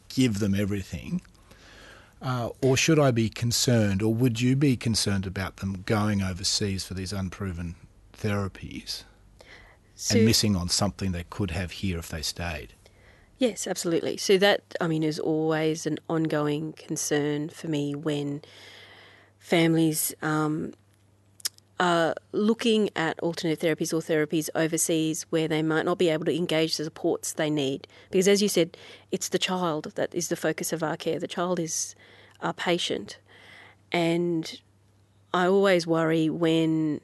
[0.10, 1.22] give them everything?
[2.22, 6.86] Uh, or should I be concerned, or would you be concerned about them going overseas
[6.86, 7.76] for these unproven
[8.14, 9.04] therapies
[9.96, 12.74] So- and missing on something they could have here if they stayed?
[13.40, 14.18] Yes, absolutely.
[14.18, 18.42] So that I mean is always an ongoing concern for me when
[19.40, 20.74] families um,
[21.80, 26.36] are looking at alternative therapies or therapies overseas where they might not be able to
[26.36, 27.88] engage the supports they need.
[28.12, 28.76] Because as you said,
[29.10, 31.18] it's the child that is the focus of our care.
[31.18, 31.96] The child is
[32.42, 33.20] our patient,
[33.90, 34.60] and
[35.34, 37.00] I always worry when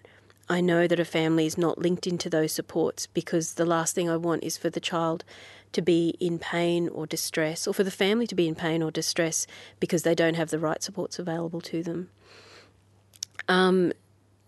[0.49, 4.09] I know that a family is not linked into those supports because the last thing
[4.09, 5.23] I want is for the child
[5.75, 8.91] to be in pain or distress, or for the family to be in pain or
[8.91, 9.45] distress
[9.79, 12.09] because they don't have the right supports available to them.
[13.47, 13.93] Um,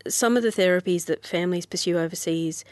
[0.07, 2.65] some of the therapies that families pursue overseas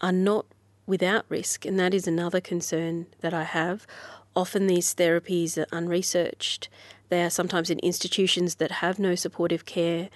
[0.00, 0.46] are not
[0.86, 3.86] without risk, and that is another concern that I have.
[4.34, 6.68] Often these therapies are unresearched.
[7.08, 10.08] They are sometimes in institutions that have no supportive care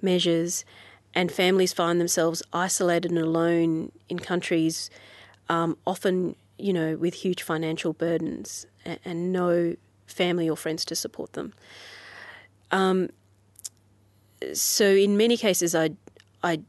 [0.00, 0.64] measures,
[1.14, 4.90] and families find themselves isolated and alone in countries,
[5.48, 10.94] um, often, you know, with huge financial burdens and, and no family or friends to
[10.94, 11.52] support them.
[12.70, 13.08] Um,
[14.52, 15.90] so in many cases, I,
[16.42, 16.60] I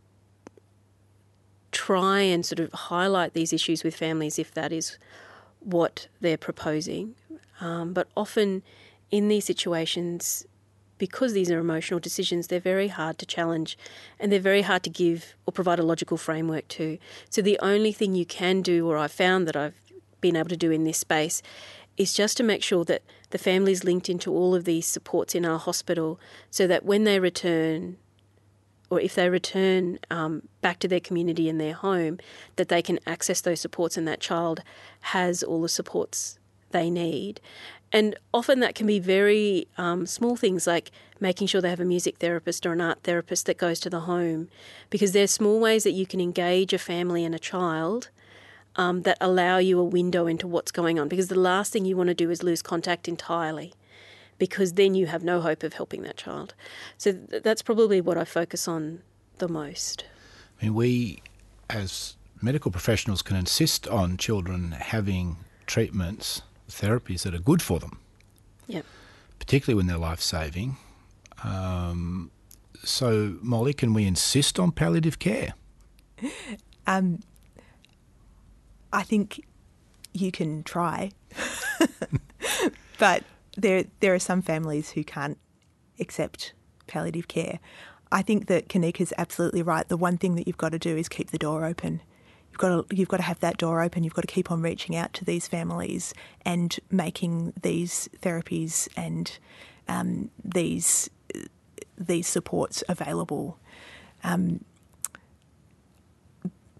[1.72, 4.98] try and sort of highlight these issues with families if that is
[5.60, 7.16] what they're proposing.
[7.60, 8.64] Um, but often
[9.10, 10.46] in these situations,
[11.02, 13.76] because these are emotional decisions, they're very hard to challenge
[14.20, 17.00] and they're very hard to give or provide a logical framework to.
[17.28, 19.74] So the only thing you can do, or I've found that I've
[20.22, 21.42] been able to do in this space,
[21.98, 25.44] is just to make sure that the family's linked into all of these supports in
[25.44, 26.20] our hospital
[26.52, 27.98] so that when they return,
[28.92, 32.20] or if they return um, back to their community and their home,
[32.58, 34.62] that they can access those supports and that child
[35.00, 36.38] has all the supports
[36.70, 37.42] they need.
[37.94, 41.86] And often that can be very um, small things like making sure they have a
[41.86, 44.48] music therapist or an art therapist that goes to the home,
[44.90, 48.10] because there are small ways that you can engage a family and a child
[48.78, 51.10] um, that allow you a window into what's going on.
[51.10, 53.74] Because the last thing you want to do is lose contact entirely,
[54.38, 56.54] because then you have no hope of helping that child.
[56.98, 59.02] So th- that's probably what I focus on
[59.40, 60.06] the most.
[60.62, 61.22] I mean, we
[61.70, 65.38] as medical professionals can insist on children having
[65.68, 66.42] treatments,
[66.72, 68.00] therapies that are good for them,
[68.68, 68.86] Yep.
[69.40, 70.78] particularly when they're life saving.
[71.44, 72.32] Um,
[72.84, 75.54] so, Molly, can we insist on palliative care?
[76.88, 77.20] Um,
[78.92, 79.46] I think
[80.14, 81.12] you can try,
[83.00, 83.24] but
[83.56, 85.38] there there are some families who can't
[86.00, 86.54] accept
[86.88, 87.60] palliative care.
[88.12, 89.88] I think that Kanika's absolutely right.
[89.88, 92.02] The one thing that you've got to do is keep the door open.
[92.52, 94.04] You've got to you've got to have that door open.
[94.04, 96.14] You've got to keep on reaching out to these families
[96.46, 99.38] and making these therapies and
[99.88, 101.10] um, these
[101.98, 103.58] these supports available.
[104.24, 104.64] Um,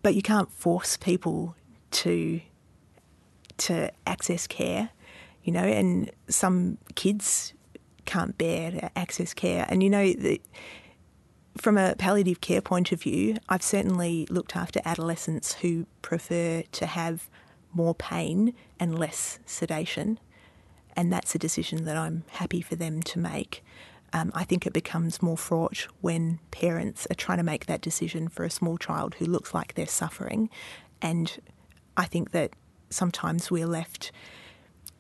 [0.04, 1.56] but you can't force people
[1.92, 2.42] to
[3.58, 4.90] to access care,
[5.44, 7.54] you know, and some kids
[8.06, 9.66] can't bear to access care.
[9.70, 10.42] And you know, the,
[11.62, 16.86] from a palliative care point of view, I've certainly looked after adolescents who prefer to
[16.88, 17.30] have
[17.72, 20.20] more pain and less sedation,
[20.96, 23.64] and that's a decision that I'm happy for them to make.
[24.12, 28.28] Um, I think it becomes more fraught when parents are trying to make that decision
[28.28, 30.50] for a small child who looks like they're suffering.
[31.00, 31.40] And
[31.96, 32.54] I think that
[32.90, 34.12] sometimes we're left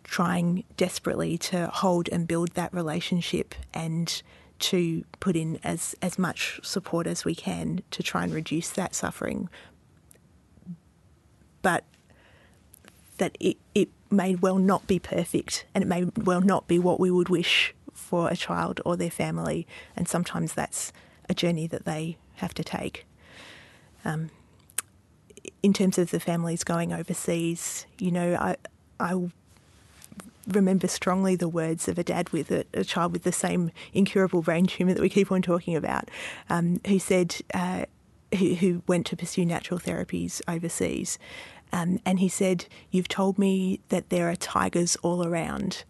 [0.04, 4.22] trying desperately to hold and build that relationship and
[4.62, 8.96] to put in as, as much support as we can to try and reduce that
[8.96, 9.50] suffering.
[11.62, 11.84] But
[13.18, 17.00] that it, it may well not be perfect and it may well not be what
[17.00, 20.92] we would wish for a child or their family, and sometimes that's
[21.30, 23.06] a journey that they have to take.
[24.04, 24.32] Um,
[25.64, 28.58] in terms of the families going overseas, you know, I
[29.00, 29.30] I
[30.48, 34.42] remember strongly the words of a dad with a, a child with the same incurable
[34.42, 36.10] brain tumour that we keep on talking about,
[36.50, 37.86] um, who said, uh,
[38.38, 41.18] who, who went to pursue natural therapies overseas,
[41.74, 45.84] Um, and he said, You've told me that there are tigers all around.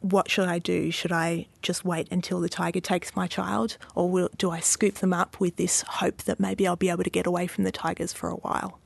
[0.00, 0.90] What should I do?
[0.90, 3.78] Should I just wait until the tiger takes my child?
[3.94, 7.04] Or will, do I scoop them up with this hope that maybe I'll be able
[7.04, 8.78] to get away from the tigers for a while?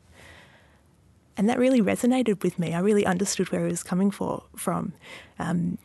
[1.39, 2.75] And that really resonated with me.
[2.75, 4.93] I really understood where he was coming for, from.
[5.39, 5.79] Um,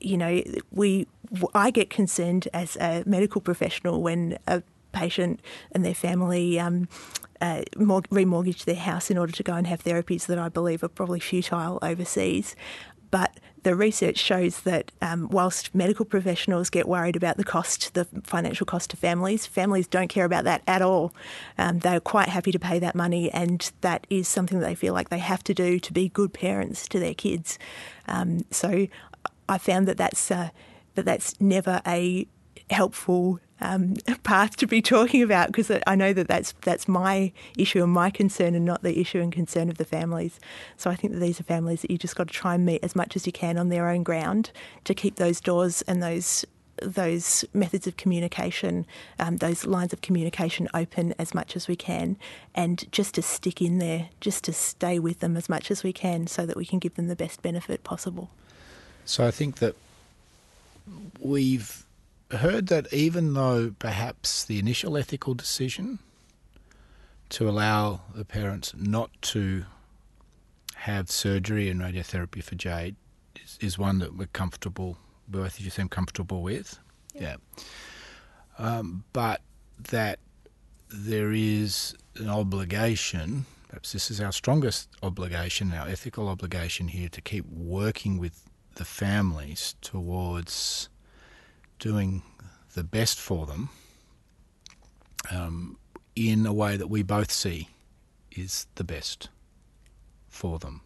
[0.00, 1.08] you know, we
[1.54, 5.40] I get concerned as a medical professional when a patient
[5.72, 6.88] and their family um,
[7.40, 10.88] uh, remortgage their house in order to go and have therapies that I believe are
[10.88, 12.54] probably futile overseas.
[13.10, 18.06] But the research shows that um, whilst medical professionals get worried about the cost, the
[18.24, 21.12] financial cost to families, families don't care about that at all.
[21.58, 24.94] Um, they're quite happy to pay that money, and that is something that they feel
[24.94, 27.58] like they have to do to be good parents to their kids.
[28.06, 28.86] Um, so
[29.48, 30.50] I found that that's uh,
[30.94, 32.26] that that's never a
[32.70, 37.82] helpful um, path to be talking about because I know that that's that's my issue
[37.82, 40.38] and my concern and not the issue and concern of the families.
[40.76, 42.84] So I think that these are families that you just got to try and meet
[42.84, 44.50] as much as you can on their own ground
[44.84, 46.44] to keep those doors and those
[46.80, 48.86] those methods of communication,
[49.18, 52.16] um, those lines of communication open as much as we can,
[52.54, 55.92] and just to stick in there, just to stay with them as much as we
[55.92, 58.30] can so that we can give them the best benefit possible.
[59.04, 59.74] So I think that
[61.18, 61.84] we've
[62.30, 65.98] heard that even though perhaps the initial ethical decision
[67.30, 69.64] to allow the parents not to
[70.74, 72.96] have surgery and radiotherapy for Jade
[73.42, 76.78] is, is one that we're comfortable, both of you seem comfortable with.
[77.14, 77.36] Yeah.
[77.58, 77.64] yeah.
[78.58, 79.40] Um, but
[79.90, 80.18] that
[80.90, 87.20] there is an obligation, perhaps this is our strongest obligation, our ethical obligation here, to
[87.20, 90.88] keep working with the families towards
[91.78, 92.22] doing
[92.74, 93.70] the best for them
[95.30, 95.78] um,
[96.14, 97.68] in a way that we both see
[98.32, 99.28] is the best
[100.28, 100.82] for them,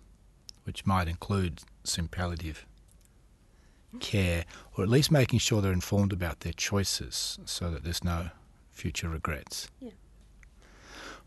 [0.65, 2.65] which might include some palliative
[4.01, 4.45] care,
[4.77, 8.31] or at least making sure they're informed about their choices so that there's no
[8.71, 9.69] future regrets.
[9.81, 9.91] Yeah.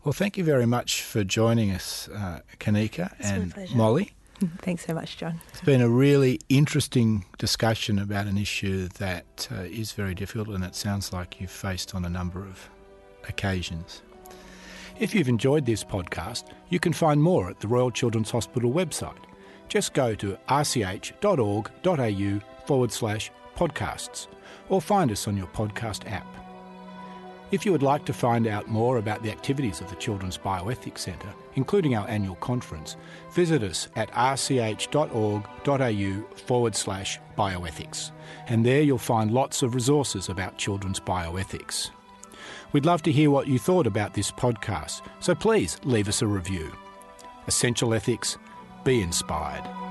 [0.04, 4.12] Well, thank you very much for joining us, uh, Kanika it's and Molly.
[4.62, 5.40] Thanks so much, John.
[5.48, 10.64] It's been a really interesting discussion about an issue that uh, is very difficult and
[10.64, 12.68] it sounds like you've faced on a number of
[13.28, 14.02] occasions.
[14.98, 19.18] If you've enjoyed this podcast, you can find more at the Royal Children's Hospital website.
[19.68, 24.26] Just go to rch.org.au forward slash podcasts
[24.68, 26.45] or find us on your podcast app.
[27.52, 30.98] If you would like to find out more about the activities of the Children's Bioethics
[30.98, 32.96] Centre, including our annual conference,
[33.32, 35.44] visit us at rch.org.au
[36.36, 38.10] forward slash bioethics.
[38.48, 41.90] And there you'll find lots of resources about children's bioethics.
[42.72, 46.26] We'd love to hear what you thought about this podcast, so please leave us a
[46.26, 46.72] review.
[47.46, 48.38] Essential Ethics,
[48.82, 49.85] be inspired.